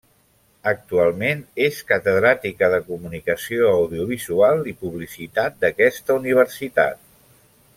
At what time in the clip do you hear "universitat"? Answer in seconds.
6.23-7.07